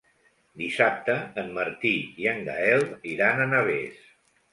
Dissabte 0.59 1.17
en 1.41 1.51
Martí 1.57 1.91
i 2.23 2.27
en 2.31 2.41
Gaël 2.47 2.81
iran 3.13 3.45
a 3.45 3.47
Navès. 3.53 4.01